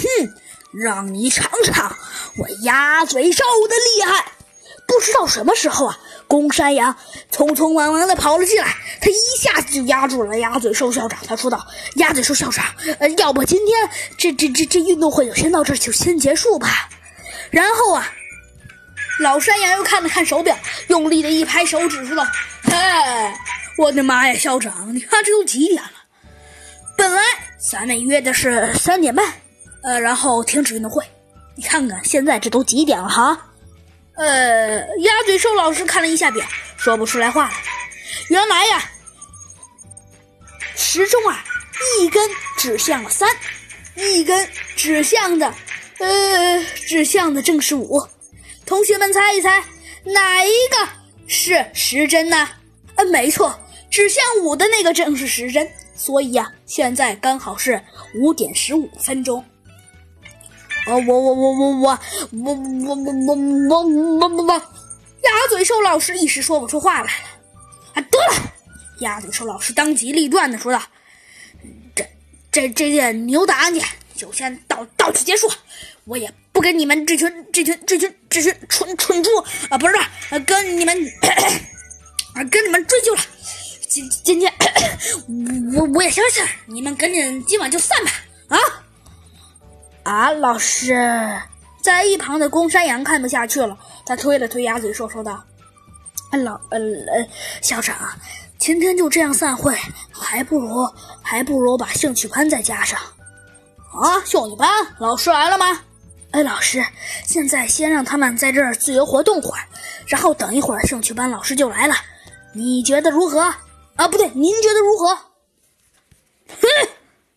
[0.00, 0.34] 哼，
[0.72, 1.96] 让你尝尝
[2.36, 4.24] 我鸭嘴兽的厉害！
[4.86, 6.96] 不知道什么时候啊，公山羊
[7.30, 11.18] 匆匆忙忙的跑了进来，他一下子就压住了鸭嘴兽校长。
[11.26, 11.64] 他说道
[11.96, 12.64] ：“鸭嘴兽校长，
[12.98, 16.88] 呃，要不今天这这这这运动会就先到这儿，就先结束吧。”
[17.52, 18.12] 然后啊，
[19.20, 20.58] 老山羊又看了看手表，
[20.88, 22.26] 用力的一拍手指，说道
[22.64, 22.72] ：“嘿，
[23.78, 25.92] 我的妈呀，校长，你看这都几点了？
[26.96, 27.22] 本来
[27.70, 29.24] 咱们约的是三点半，
[29.82, 31.04] 呃，然后停止运动会。
[31.56, 33.46] 你看看现在这都几点了哈？”
[34.16, 37.54] 呃，鸭嘴兽老师看了一下表，说不出来话来。
[38.28, 38.90] 原来呀，
[40.76, 41.42] 时钟啊，
[42.00, 43.28] 一根指向了三，
[43.96, 45.54] 一根指向的，
[45.98, 48.06] 呃，指向的正是五。
[48.66, 49.64] 同学们猜一猜，
[50.04, 50.88] 哪一个
[51.26, 52.48] 是时针呢？
[52.96, 53.58] 呃，没错，
[53.90, 55.66] 指向五的那个正是时针。
[55.96, 57.82] 所以呀，现在刚好是
[58.14, 59.42] 五点十五分钟。
[60.96, 61.98] 我我我我我
[62.32, 63.84] 我我我我我
[64.18, 64.52] 我我我，
[65.22, 67.10] 鸭嘴兽老师一时说不出话来了。
[67.94, 68.52] 啊，得了！
[69.00, 70.82] 鸭嘴兽老师当机立断的说道
[71.94, 72.04] ：“这
[72.52, 73.82] 这这件牛的案件
[74.14, 75.50] 就先到到此结束，
[76.04, 79.30] 我也不跟你们这群这群这群这群蠢蠢猪
[79.70, 79.94] 啊，不是
[80.44, 80.96] 跟你们
[82.34, 83.20] 啊跟你们追究了。
[83.88, 84.52] 今今天
[85.74, 88.12] 我我也消气儿，你们赶紧今晚就散吧
[88.48, 88.58] 啊！”
[90.10, 90.92] 啊，老师，
[91.80, 95.40] 在一旁的公山羊看不下去了，他推了推鸭嘴兽，说道
[96.42, 97.28] ：“老呃呃，
[97.62, 97.96] 校长，
[98.58, 99.72] 今天就这样散会，
[100.10, 100.84] 还不如
[101.22, 102.98] 还不如把兴趣班再加上。”
[103.94, 105.80] 啊，兴趣班老师来了吗？
[106.32, 106.84] 哎，老师，
[107.24, 109.62] 现在先让他们在这儿自由活动会儿，
[110.08, 111.94] 然后等一会儿兴趣班老师就来了，
[112.52, 113.42] 你觉得如何？
[113.94, 115.14] 啊，不对，您觉得如何？
[116.60, 116.88] 哼。